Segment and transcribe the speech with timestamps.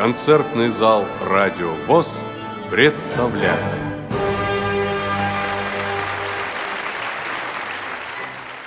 [0.00, 2.24] Концертный зал «Радио ВОЗ»
[2.70, 3.60] представляет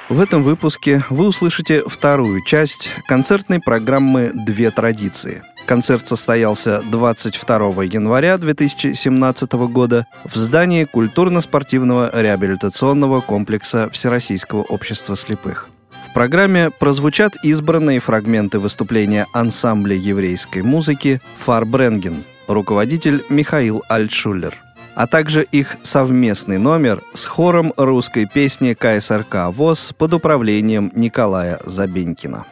[0.10, 5.42] В этом выпуске вы услышите вторую часть концертной программы «Две традиции».
[5.66, 15.72] Концерт состоялся 22 января 2017 года в здании культурно-спортивного реабилитационного комплекса Всероссийского общества слепых.
[16.14, 24.56] Программе прозвучат избранные фрагменты выступления ансамбля еврейской музыки «Фарбренген», руководитель Михаил Альтшулер,
[24.94, 32.46] а также их совместный номер с хором русской песни КСРК ВОЗ под управлением Николая Забенькина.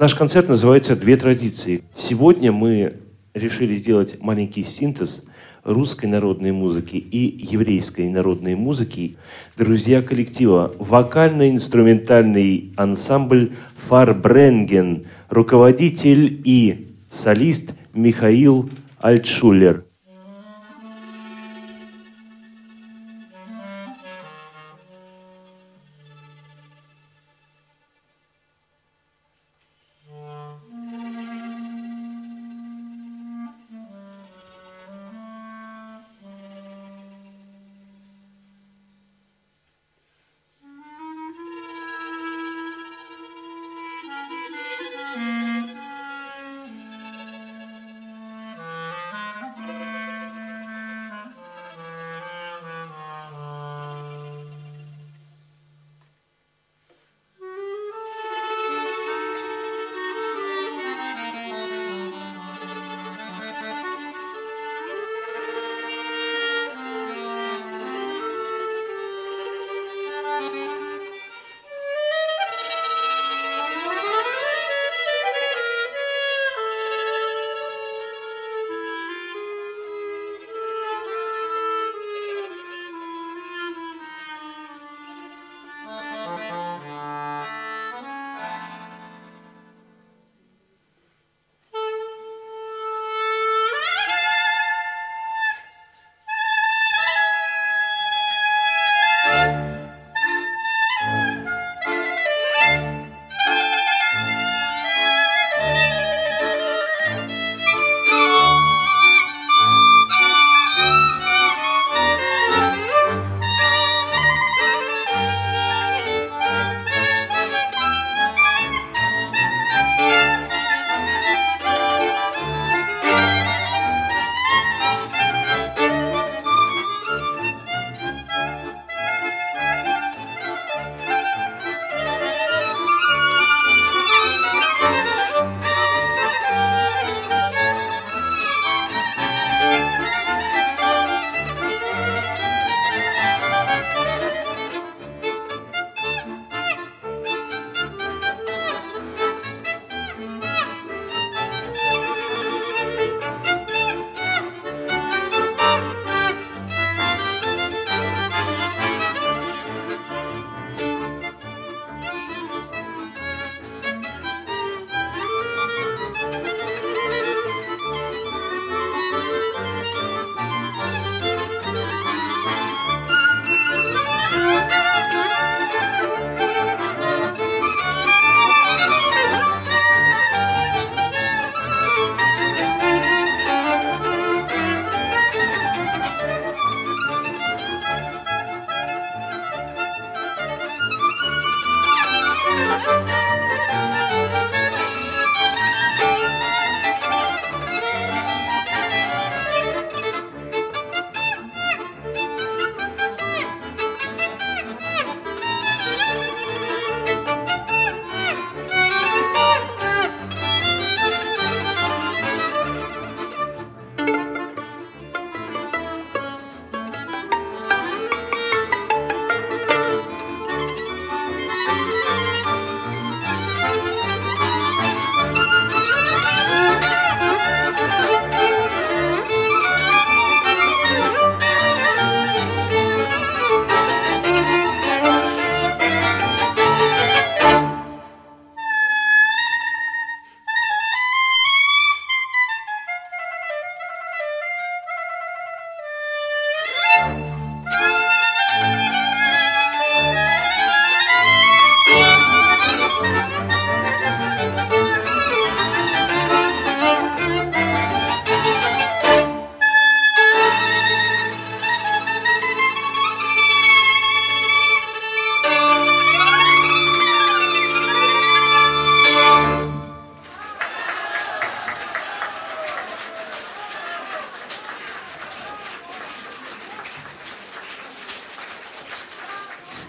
[0.00, 1.84] Наш концерт называется «Две традиции».
[1.94, 2.96] Сегодня мы
[3.32, 5.22] решили сделать маленький синтез–
[5.66, 9.16] русской народной музыки и еврейской народной музыки,
[9.58, 13.52] друзья коллектива, вокально-инструментальный ансамбль
[13.88, 19.84] «Фарбренген», руководитель и солист Михаил Альтшулер.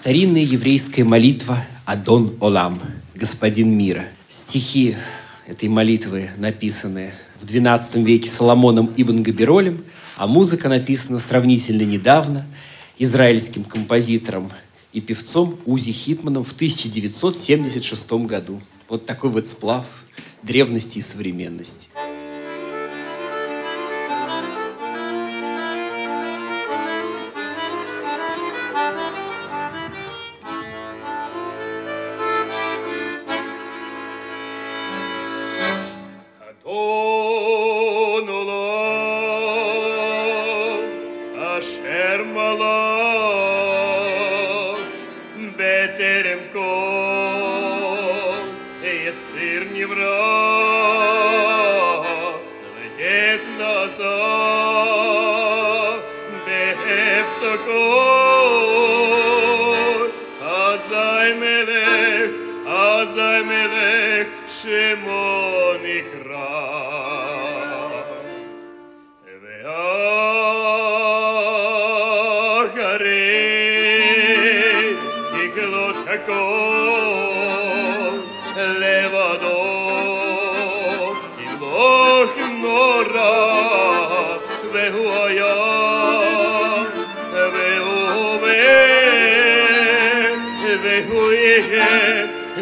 [0.08, 2.80] Старинная еврейская молитва «Адон Олам»–
[3.14, 4.06] «Господин мира».
[4.30, 4.96] Стихи
[5.46, 7.12] этой молитвы написаны
[7.42, 9.84] в XII веке Соломоном Ибн Габиролем,
[10.16, 12.46] а музыка написана сравнительно недавно
[12.98, 14.50] израильским композитором
[14.94, 18.62] и певцом Узи Хитманом в 1976 году.
[18.88, 19.86] Вот такой вот сплав
[20.42, 21.90] древности и современности.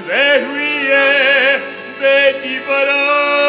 [0.07, 1.59] והיה
[2.00, 3.45] בית פרעה.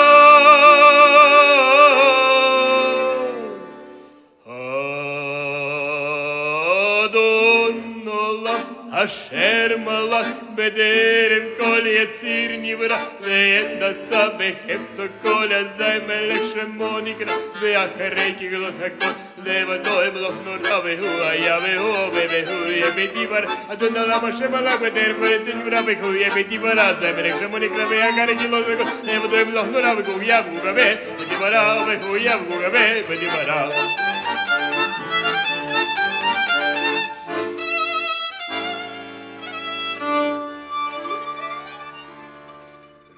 [7.04, 17.00] אדון נולד אשר מלך בדרם כל יציר נברא ואת נשא בחפצו כל הזי מלך שמו
[17.00, 24.80] נקרא ואחרי כגלות הכל Deva Doi Malok Nur Ravehu Ayavehu Vevehu Yebetivar Aduna Lama Shemalak
[24.80, 30.18] Veder Veretin Ravehu Yebetivar Azemerek Shamonik Rave Agare Gilot Vego Deva Doi Malok Nur Ravehu
[30.30, 33.70] Yavu Gave Vetivara Vehu Yavu Gave Vetivara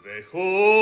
[0.04, 0.77] Vehu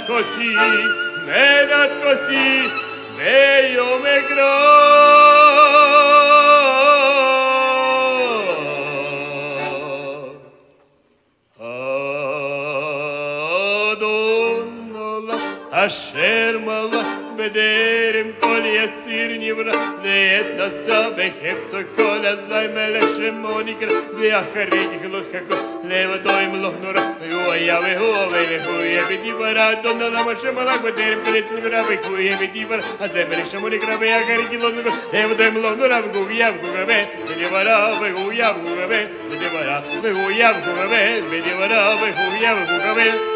[0.06, 0.54] כוסי
[1.26, 2.62] מנת כוסי
[3.16, 4.96] ביום אגרא
[23.31, 25.55] Moniker, de akareti gelos kako
[25.89, 30.23] leva doim lohnura yo ya ve ho ve ve ho ye bidi bara donna la
[30.23, 34.07] mash mala ko der pelet nura ve ho ye bidi bara azem re shamoni krabe
[34.19, 38.49] akareti lohnura leva doim lohnura ve go ya go ve bidi bara ve ho ya
[38.63, 39.01] go ve ve
[42.97, 43.30] ve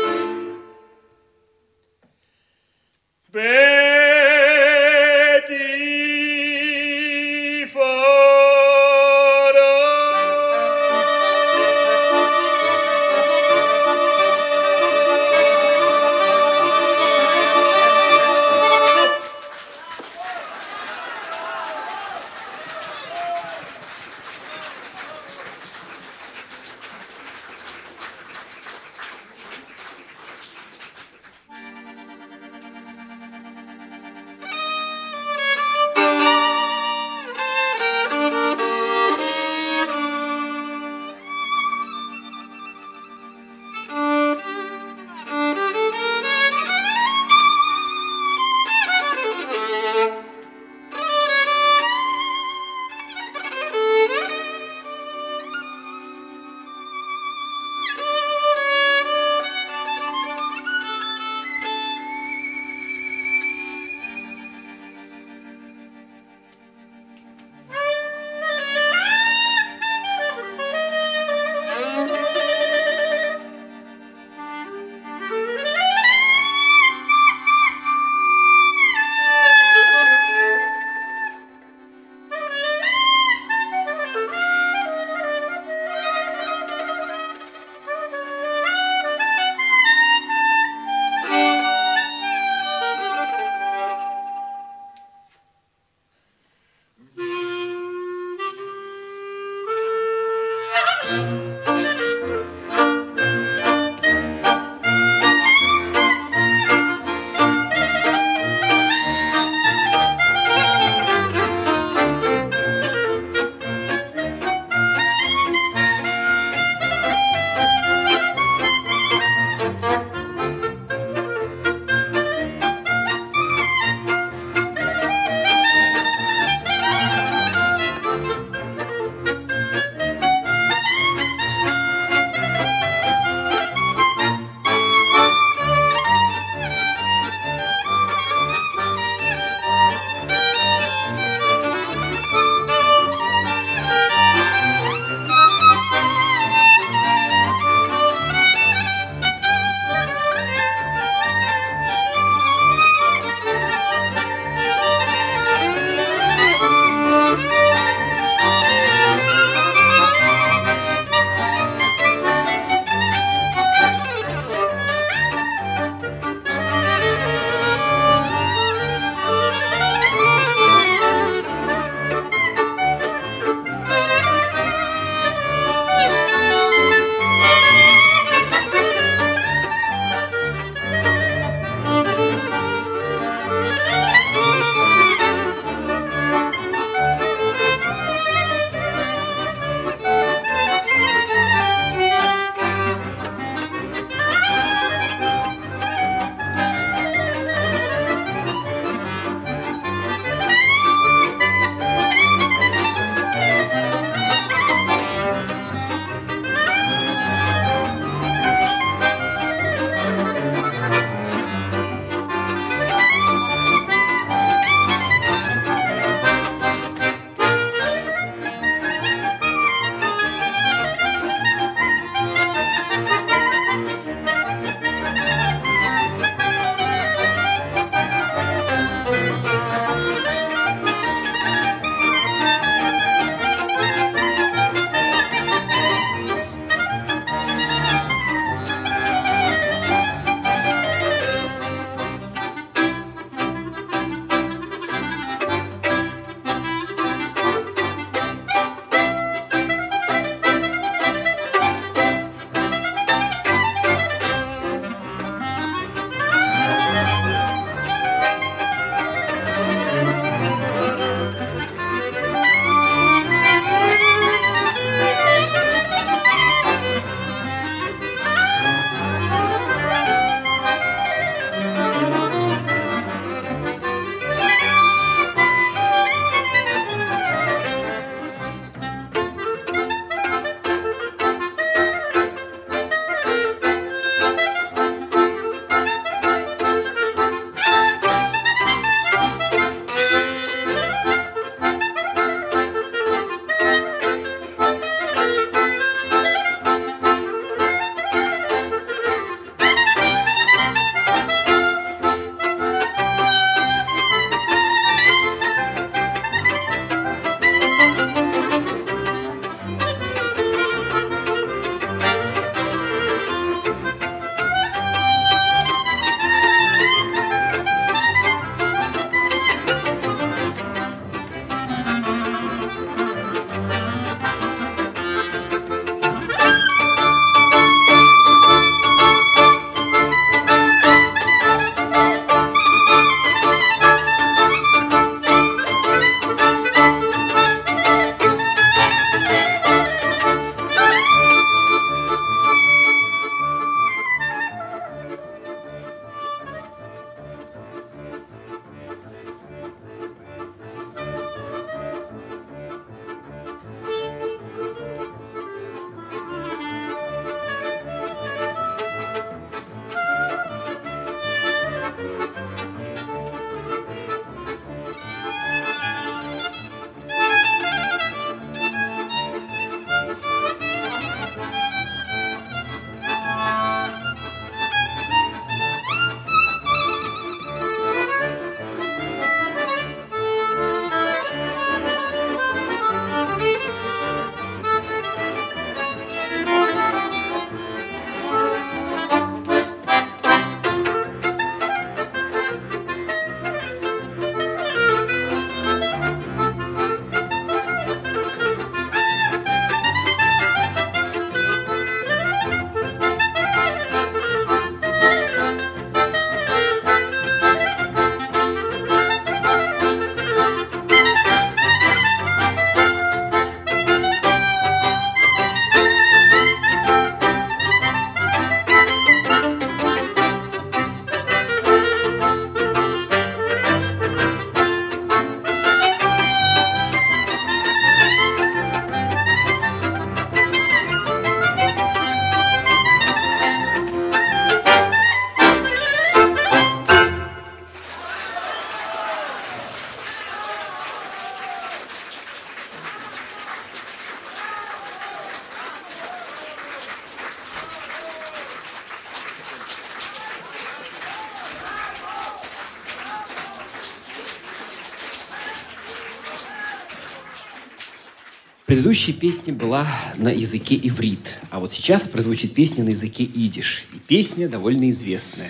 [458.86, 463.84] предыдущей песне была на языке иврит, а вот сейчас прозвучит песня на языке идиш.
[463.96, 465.50] И песня довольно известная.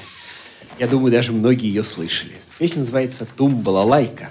[0.79, 2.31] Я думаю, даже многие ее слышали.
[2.59, 4.24] Песня называется «Тум балалайка».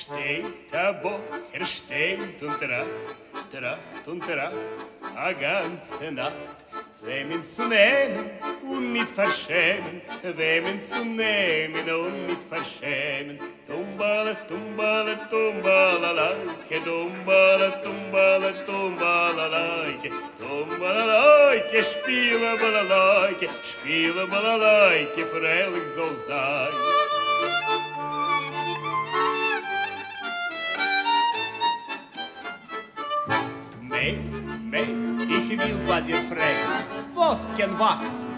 [0.00, 2.86] Steht der Bocher, steht und tracht,
[3.52, 4.54] tracht und tracht,
[5.14, 6.56] a ganze Nacht.
[7.02, 8.30] Wem ihn zu nehmen
[8.62, 13.38] und nicht verschämen, wem ihn zu nehmen und nicht verschämen.
[13.66, 21.04] Tumbala, tumbala, tumbala, like, tumbala, tumbala, tumbala, like, tumbala,
[21.50, 26.99] like, spielen, bala, like, spielen, bala, like, freilich soll sein.
[34.80, 38.28] Mei, ich will bei dir fragen, was kann wachsen,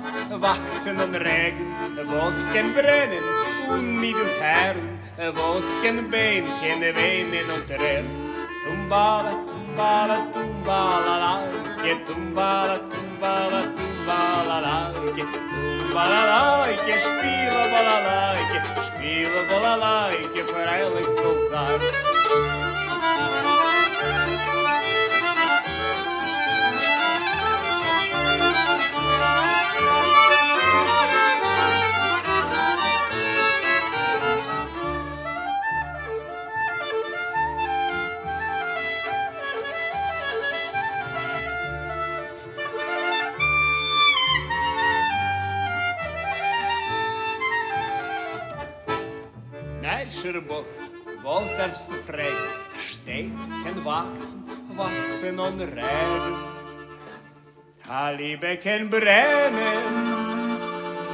[0.40, 1.74] wachsen und regen,
[2.06, 3.24] was kann brennen
[3.70, 8.32] und mit dem Herrn, was kann Bähnchen weinen und rennen.
[8.64, 11.40] Tumbala, tumbala, tumbala,
[11.82, 16.20] like, tumbala, tumbala, tumbala, like, tumbala,
[16.66, 21.80] like, spielen, bala, like, spielen, bala, like, freilich soll sein.
[50.22, 50.64] Närcher Boch,
[51.24, 52.52] was darfst du fragen?
[52.78, 53.32] Steht
[53.64, 54.44] kein Wachsen,
[54.76, 56.36] wachsen und regen.
[57.88, 59.82] Ha Liebe kein brennen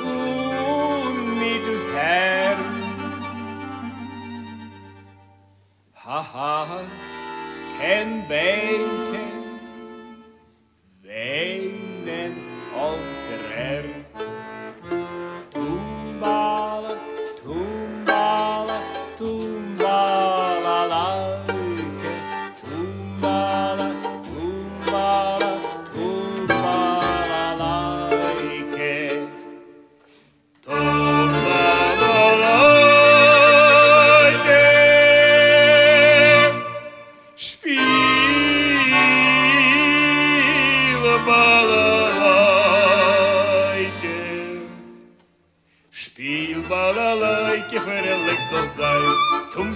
[0.05, 2.59] und mit dem Herrn.
[6.05, 6.81] Ha ha,
[7.81, 9.38] kein Bänken,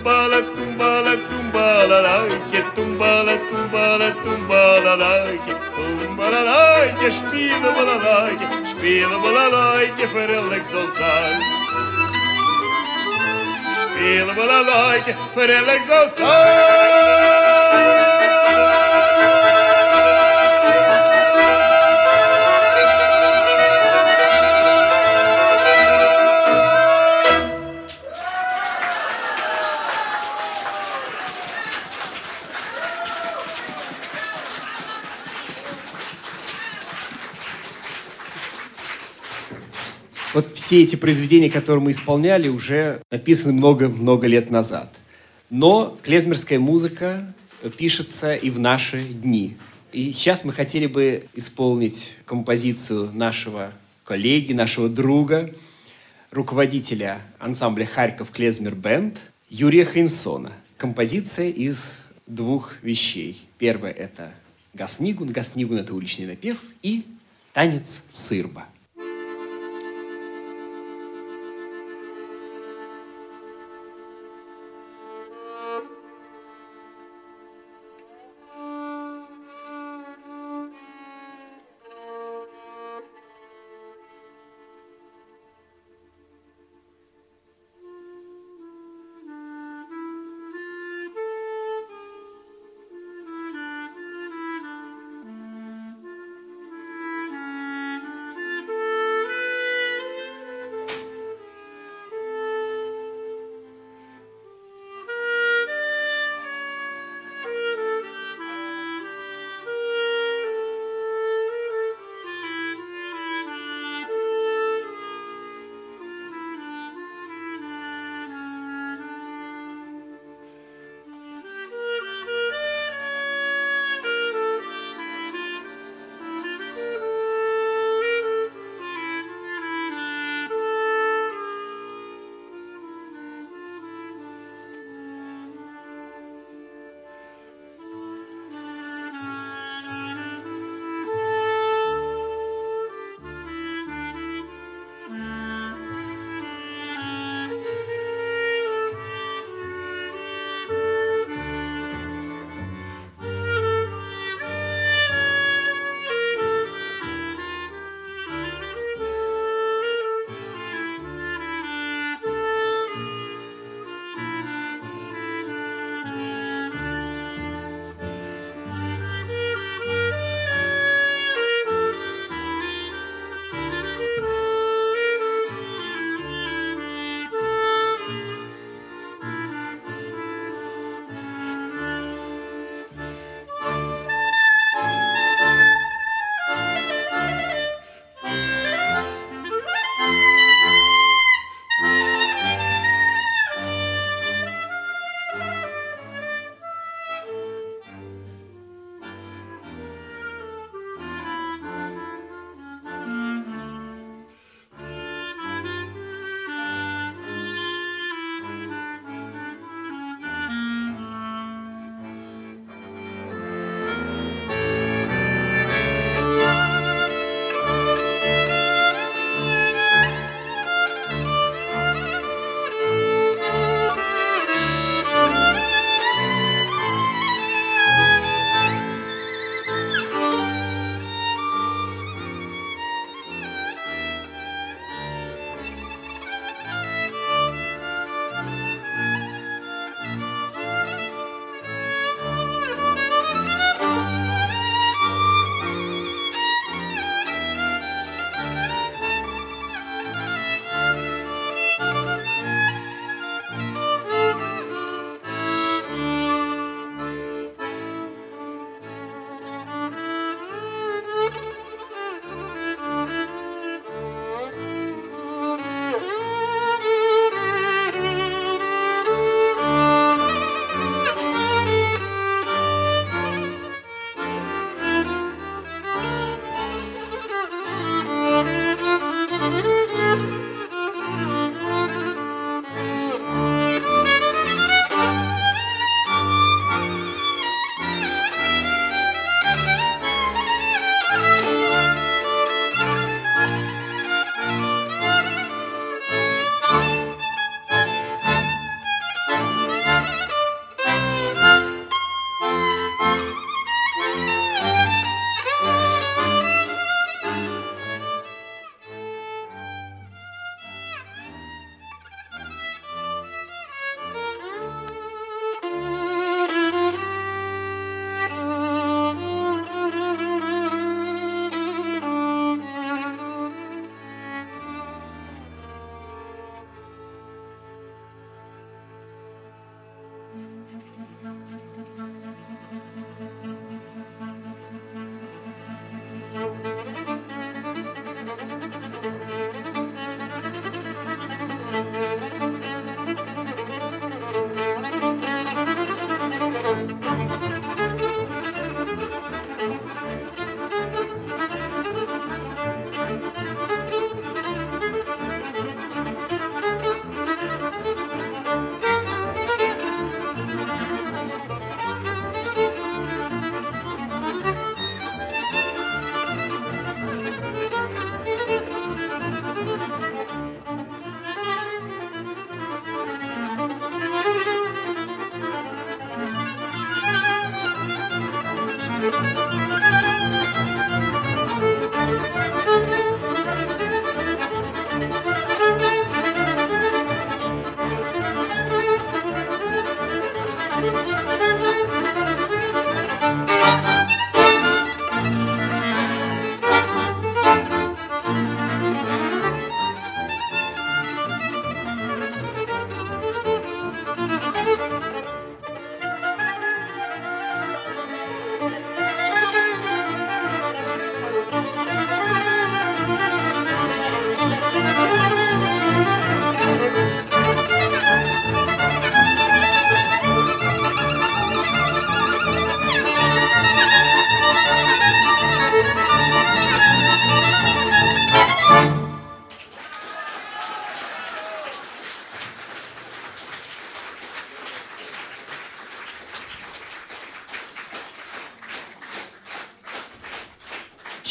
[0.02, 7.96] tumbala tumbala tumbala lai ke tumbala tumbala tumbala lai ke tumbala lai ke spiele bala
[8.04, 11.34] lai ke spiele bala lai ke ferelek zal sai
[13.84, 17.31] spiele bala lai ke ferelek zal sai
[40.62, 44.94] все эти произведения, которые мы исполняли, уже написаны много-много лет назад.
[45.50, 47.34] Но клезмерская музыка
[47.76, 49.56] пишется и в наши дни.
[49.92, 53.72] И сейчас мы хотели бы исполнить композицию нашего
[54.04, 55.52] коллеги, нашего друга,
[56.30, 59.18] руководителя ансамбля «Харьков Клезмер Бенд»
[59.50, 60.52] Юрия Хейнсона.
[60.76, 61.92] Композиция из
[62.26, 63.46] двух вещей.
[63.58, 64.32] Первое– это
[64.74, 65.28] «Гаснигун».
[65.28, 66.58] «Гаснигун»– это уличный напев.
[66.82, 67.04] И
[67.52, 68.66] «Танец сырба».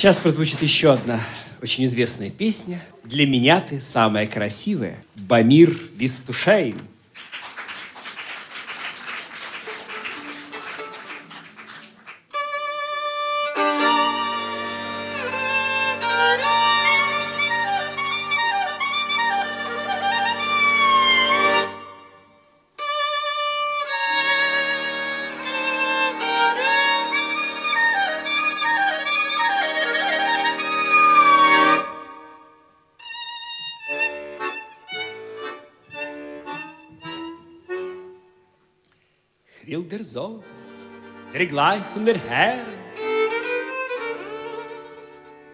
[0.01, 1.19] Сейчас прозвучит еще одна
[1.61, 2.81] очень известная песня.
[3.03, 6.81] «Для меня ты самая красивая» Бамир Бестушейн.
[39.71, 40.43] Will der Sohn,
[41.33, 42.59] der gleich von der Herr.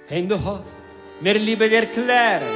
[0.09, 0.83] Wenn du hast,
[1.21, 2.47] mir Liebe erklären,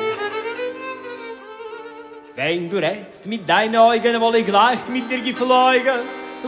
[2.33, 6.01] wenn du redst mit deinen Augen, wohl ich gleich mit dir geflogen,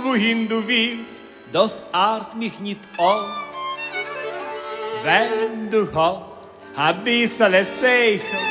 [0.03, 1.21] wohin du willst,
[1.51, 3.25] das art mich nicht an.
[5.03, 8.45] Wenn du hast, ein bisschen Seichel,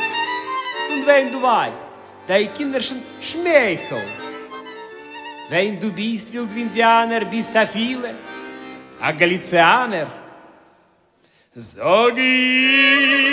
[0.92, 1.88] und wenn du weißt,
[2.28, 3.02] deine Kinder schon
[5.52, 8.14] wenn du bist Wildwindianer, bist a viele,
[8.98, 10.06] a Galizianer.
[11.54, 13.32] Sag ich,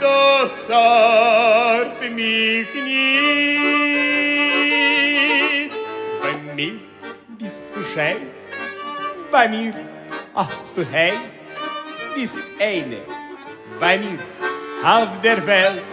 [0.00, 3.30] das art mich nicht.
[6.20, 6.80] Bei mir
[7.38, 8.26] bist du schön,
[9.30, 9.74] bei mir
[10.34, 11.12] hast du hei,
[12.16, 12.98] bist eine,
[13.78, 14.18] bei mir
[14.82, 15.84] auf der Welt.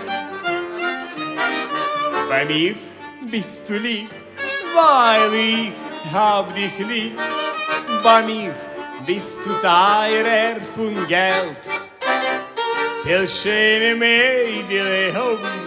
[2.28, 2.74] Bei mir
[3.30, 4.10] bist du lieb,
[4.76, 7.20] weil ich hab dich lieb.
[8.04, 8.54] Bei mir
[9.06, 11.64] bist du teurer von Geld.
[13.04, 15.66] Viel schöne Mädel haben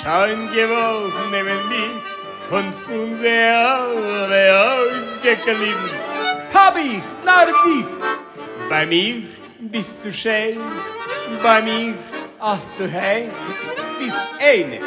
[0.00, 2.04] schon gewollt neben mich
[2.50, 5.94] und von sie alle ausgeklebt.
[6.52, 7.02] Hab ich
[7.64, 7.86] dich.
[8.68, 9.22] Bei mir
[9.58, 10.60] bist du schön,
[11.42, 11.94] bei mir
[12.38, 13.30] hast du heim,
[13.98, 14.80] bist eine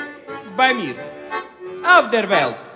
[0.55, 0.95] bei mir
[1.83, 2.66] auf der Welt.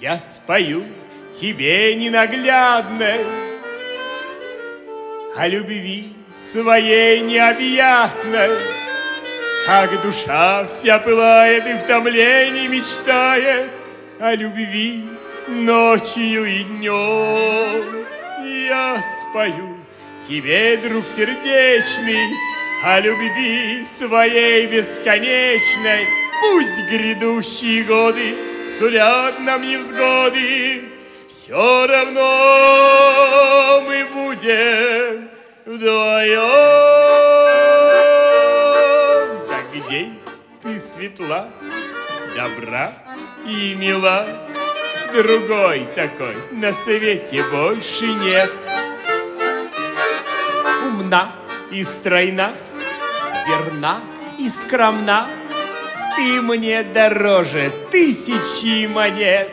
[0.00, 0.84] Я спою
[1.32, 3.26] тебе ненаглядной
[5.36, 6.12] О любви
[6.52, 8.50] своей необъятной
[9.66, 13.70] Как душа вся пылает и в томлении мечтает.
[14.20, 15.04] О любви
[15.48, 18.06] ночью и днем.
[18.68, 19.78] Я спою
[20.28, 22.36] тебе, друг сердечный
[22.84, 26.06] О любви своей бесконечной.
[26.40, 28.36] Пусть грядущие годы
[28.78, 30.84] сулят нам невзгоды,
[31.28, 32.22] все равно
[33.84, 35.28] мы будем
[35.66, 36.38] вдвоем.
[39.48, 40.20] Как день
[40.62, 41.48] ты светла,
[42.36, 42.92] добра
[43.44, 44.24] и мила,
[45.12, 48.52] другой такой на свете больше нет.
[50.86, 51.32] Умна
[51.72, 52.52] И стройна,
[53.46, 54.00] верна
[54.38, 55.26] и скромна,
[56.18, 59.48] ты мне дороже тысячи монет.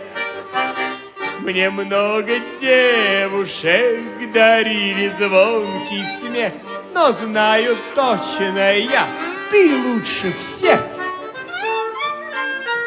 [1.41, 6.53] Мне много девушек дарили звонкий смех,
[6.91, 9.05] Но знаю точно я,
[9.51, 10.81] ты лучше всех.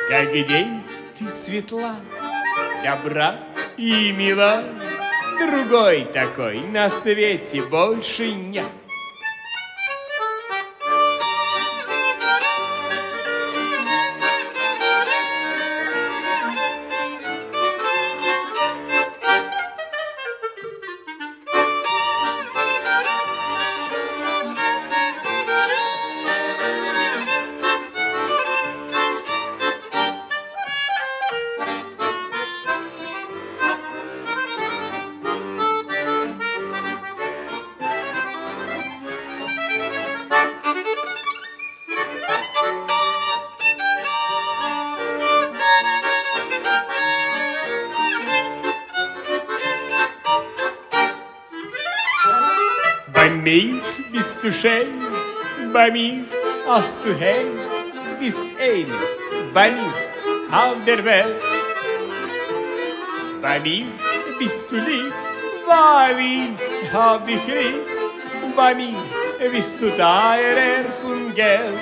[0.09, 0.83] Как день
[1.17, 1.95] Ты светла,
[2.83, 3.37] добра
[3.77, 4.65] и мила,
[5.39, 8.78] другой такой на свете больше нет.
[54.41, 55.03] Bist du schön,
[55.73, 56.25] bei mir
[56.67, 57.47] hast du hell,
[58.21, 58.87] Bist ein
[59.53, 59.95] bei mir
[60.53, 61.43] auf der Welt.
[63.43, 63.87] bei mir
[64.39, 65.13] bist du lieb,
[65.67, 68.95] Weil ich hab dich lieb, bei mir
[69.51, 71.79] bist du teurer von Geld.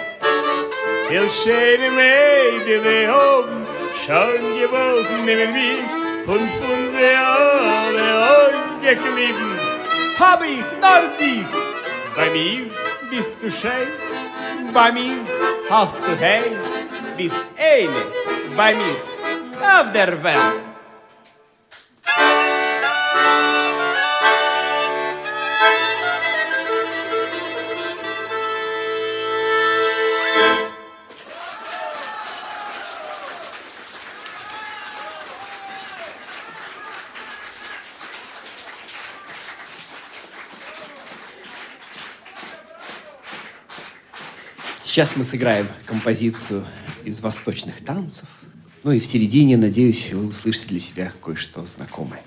[1.08, 3.66] viel schöne Mädel haben
[4.04, 5.88] schon gewollt neben mich
[6.26, 9.56] und von sie alle ausgeklebt.
[10.18, 11.65] Hab ich nur
[12.16, 12.70] Bei mir
[13.10, 13.88] bist du schön,
[14.72, 15.18] bei mir
[15.68, 16.56] hast du heim,
[17.16, 17.92] bist eine
[18.56, 18.96] bei mir
[19.60, 20.65] auf der Welt.
[44.96, 46.64] Сейчас мы сыграем композицию
[47.04, 48.26] из восточных танцев.
[48.82, 52.22] Ну и в середине, надеюсь, вы услышите для себя кое-что знакомое.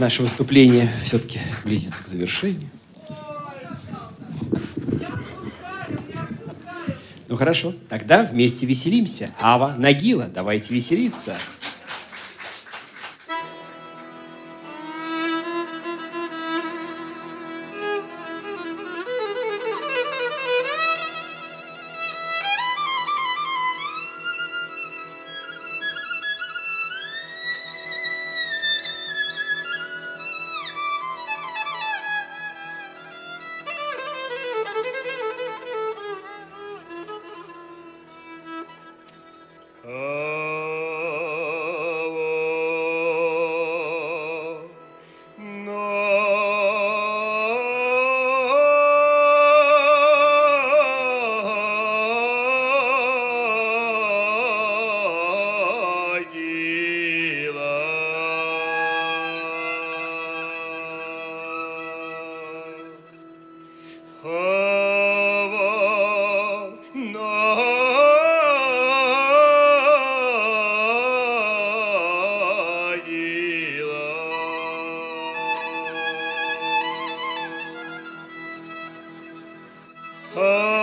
[0.00, 2.70] Наше выступление все-таки близится к завершению.
[7.28, 9.30] Ну хорошо, тогда вместе веселимся.
[9.38, 11.36] Ава, Нагила, давайте веселиться.
[80.36, 80.79] Oh.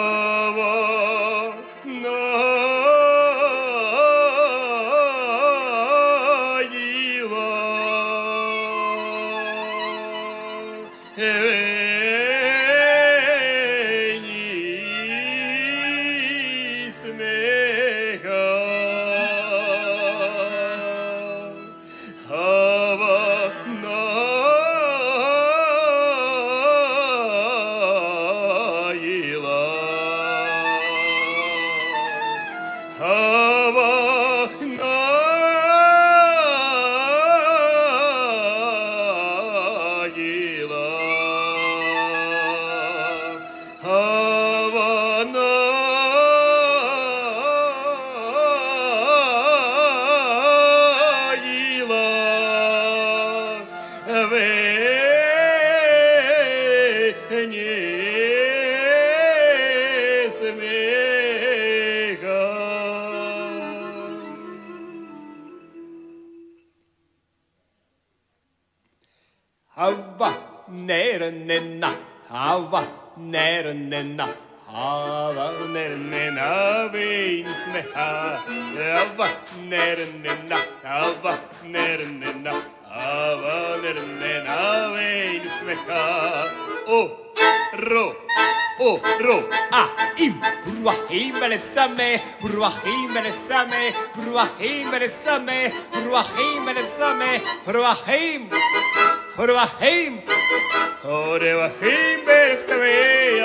[94.38, 95.74] Ruahim Resame,
[96.06, 98.50] Ruahim Resame, Ruahim,
[99.34, 100.22] Ruahim,
[101.02, 103.42] Ruahim Resame,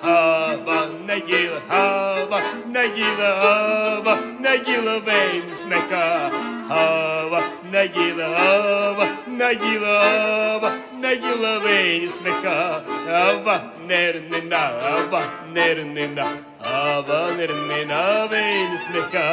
[0.00, 6.32] Hava Nagil, Hava Nagil, Hava Nagil Veins Mecca,
[6.66, 13.55] Hava Nagil, Hava Nagil, Hava nagila veinsmeka, hava
[13.87, 15.21] nernena, hava
[15.53, 16.27] nernena,
[16.59, 19.25] hava nernena veinsmeka,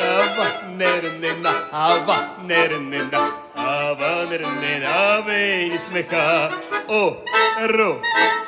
[0.00, 0.46] hava
[0.78, 2.16] nernena, hava
[2.48, 3.42] nernena.
[3.54, 4.26] Ава
[5.88, 6.50] смеха,
[6.88, 7.16] о,
[7.68, 8.00] ро,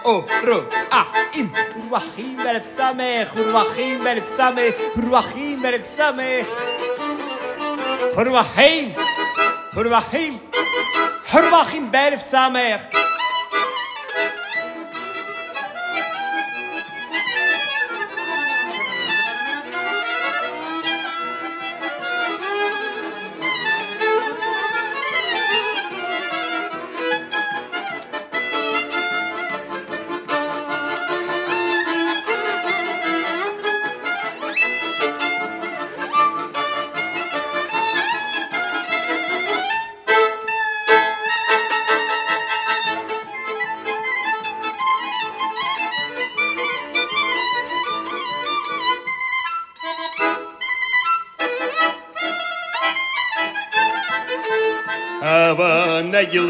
[0.05, 1.03] о, ро, а,
[1.35, 1.53] им.
[1.91, 4.75] רוחים בלב סמך, רוחים בלב סמך,
[5.11, 6.47] רוחים בלב סמך.
[8.17, 8.93] רוחים,
[9.74, 10.40] هرواخيم
[11.30, 12.80] هرواخيم بارف سامر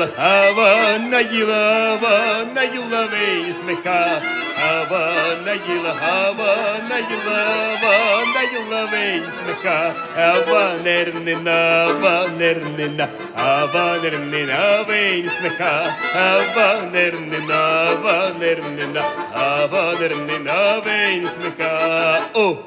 [0.08, 4.22] Hava Nagila, Hava Nagila, Nagila Veismecha.
[4.56, 5.02] Hava
[5.44, 6.52] Nagila, Hava
[6.90, 7.40] Nagila,
[7.82, 7.94] Hava
[8.34, 9.94] Nagila Veismecha.
[10.16, 13.08] Hava Nernina, Hava Nernina,
[13.50, 18.96] Havalarımın havayın ismek ha Havalarımın havalarımın
[19.34, 22.58] Havalarımın havayın ismek ha O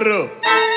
[0.00, 0.28] رو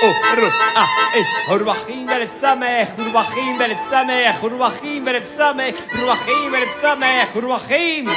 [0.04, 6.74] أو رو آه ای روحین بلف سمه روحین بلف سمه روحین بلف سمه روحین بلف
[6.82, 8.10] سمه روحین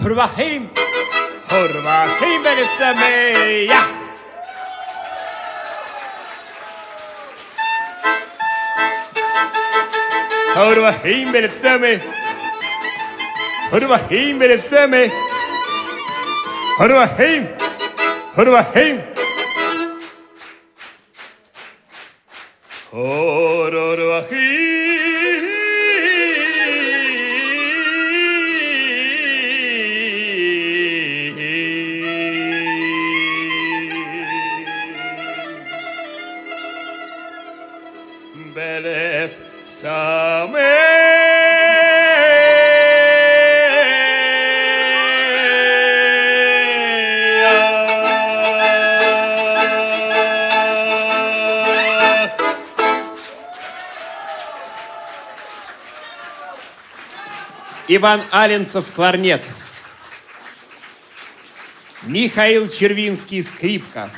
[0.00, 0.70] روحین
[1.50, 3.99] روحین بلف سمه
[10.60, 11.96] Hold my hand, baby, for me.
[13.70, 15.08] Hold my hand, baby, for me.
[16.76, 17.62] Hold my hand.
[18.34, 19.10] Hold my hand.
[57.92, 59.42] Иван Аленцев, кларнет.
[62.04, 64.12] Михаил Червинский, скрипка.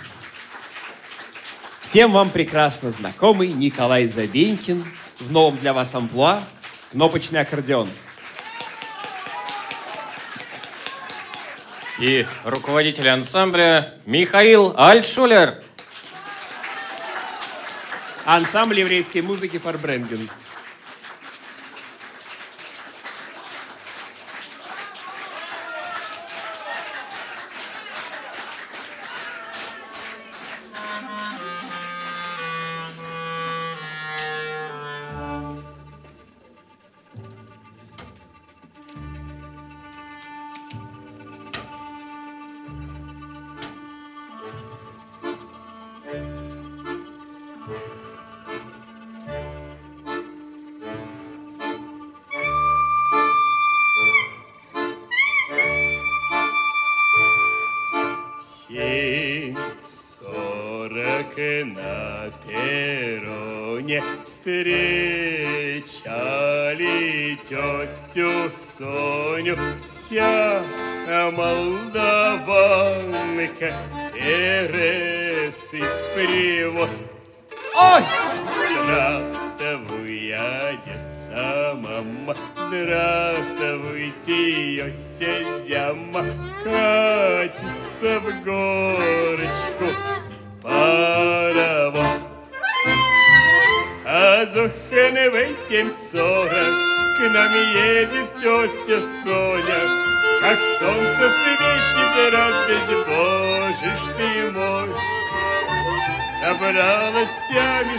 [1.81, 4.85] Всем вам прекрасно знакомый Николай Забенькин
[5.21, 6.43] в новом для вас амплуа
[6.91, 7.89] кнопочный аккордеон.
[11.99, 15.65] И руководитель ансамбля Михаил Альтшулер.
[18.27, 20.29] Ансамбль еврейской музыки Фарбренген.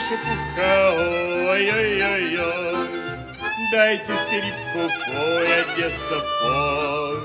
[0.07, 0.75] Шепуха,
[1.49, 2.87] ой-ой-ой-ой.
[3.71, 7.17] Дайте скрипку, пой, Одесса, пой.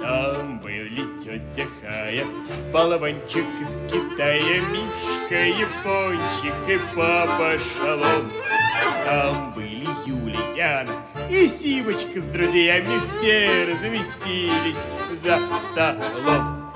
[0.00, 2.26] Там были тетя Хая,
[2.72, 8.30] болванчик из Китая, Мишка, Япончик и папа Шалом.
[9.04, 10.94] Там были Юлияна
[11.30, 14.76] и Симочка с друзьями, все разместились
[15.22, 15.40] за
[15.72, 16.67] столом.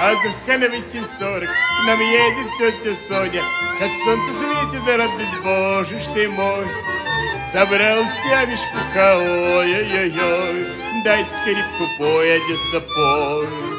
[0.00, 3.42] А за Хановой 740 к нам едет тетя Соня.
[3.80, 5.08] Как солнце светит, да
[5.42, 6.66] Боже ж ты мой.
[7.52, 10.66] Собрался мешпуха, ой-ой-ой,
[11.04, 13.77] Дайте скрипку, пой, Одесса, пой.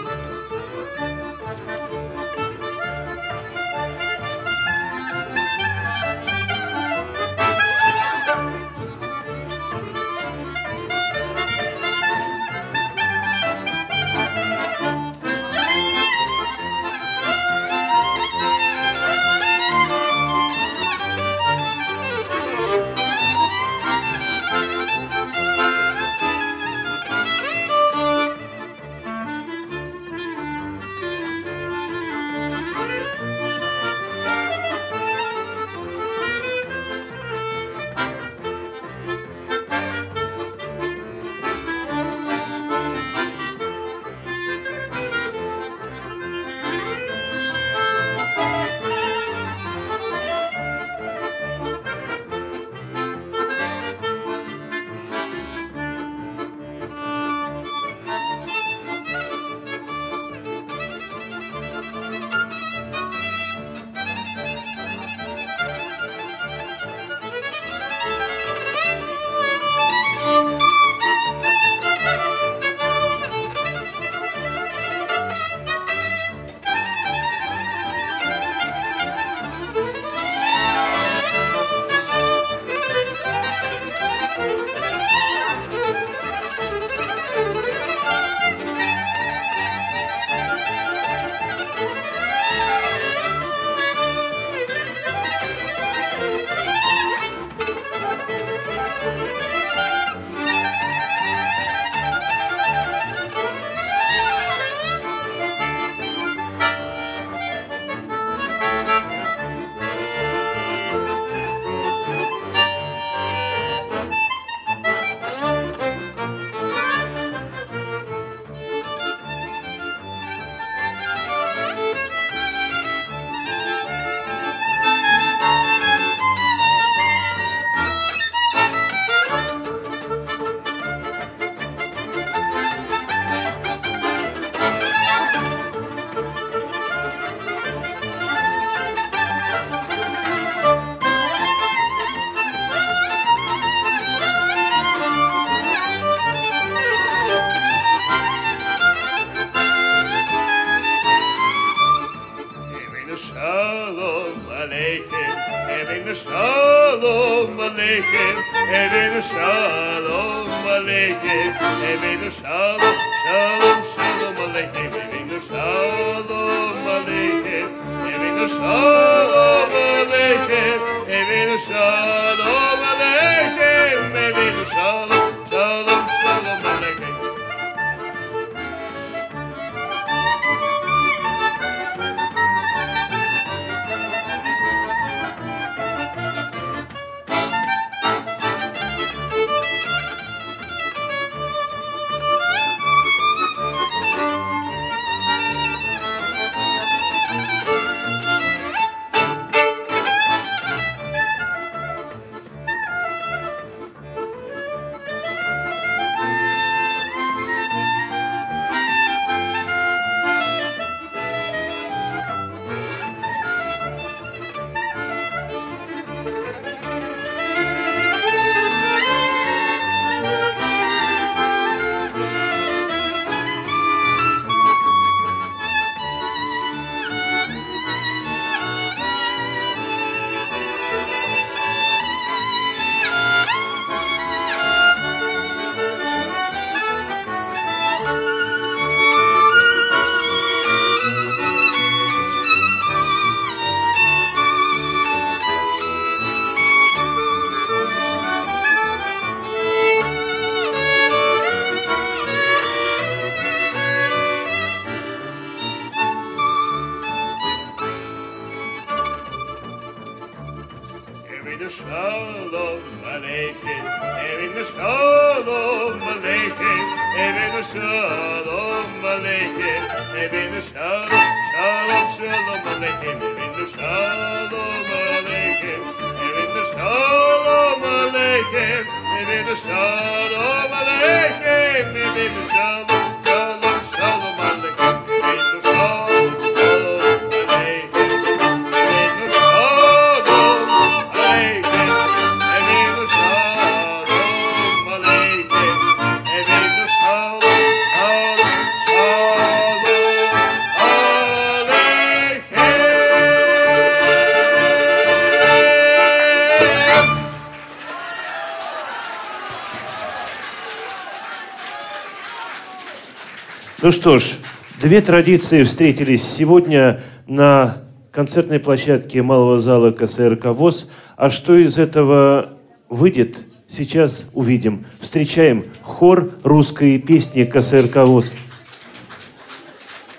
[313.89, 314.37] Ну что ж,
[314.83, 317.77] две традиции встретились сегодня на
[318.11, 320.87] концертной площадке малого зала КСРК ВОЗ.
[321.17, 322.51] А что из этого
[322.87, 324.85] выйдет, сейчас увидим.
[325.01, 328.31] Встречаем хор русской песни КСРК ВОЗ.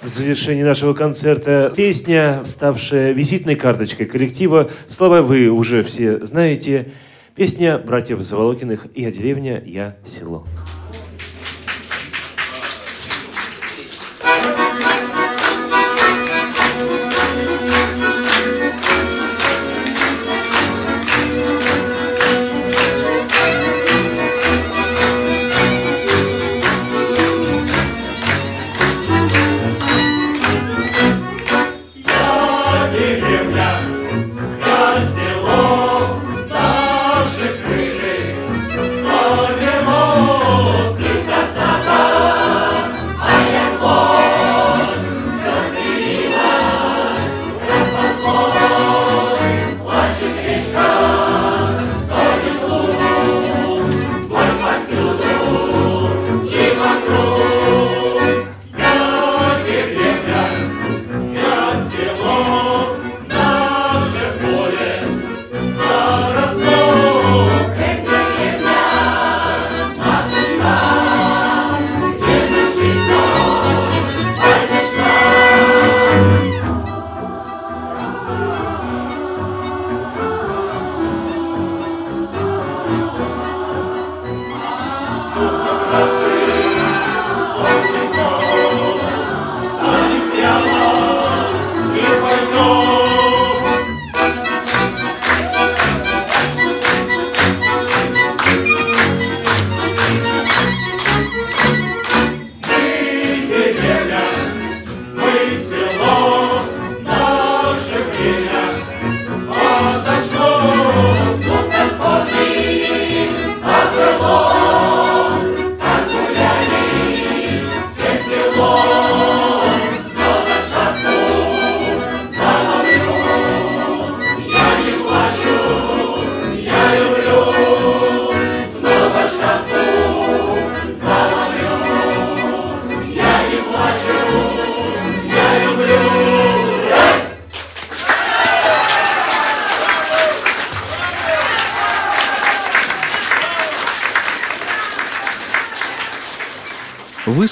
[0.03, 4.69] В завершении нашего концерта песня, ставшая визитной карточкой коллектива.
[4.89, 6.91] Слова вы уже все знаете.
[7.37, 10.45] Песня братьев Заволокиных «Я деревня, я село».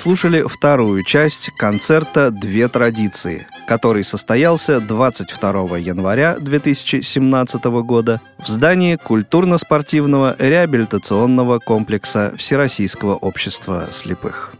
[0.08, 8.96] Вы слушали вторую часть концерта «Две традиции», который состоялся 22 января 2017 года в здании
[8.96, 14.54] культурно-спортивного реабилитационного комплекса Всероссийского общества слепых.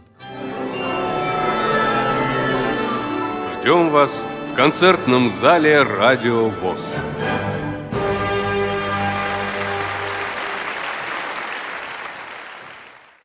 [3.55, 6.79] Ждем вас в концертном зале «Радио ВОЗ».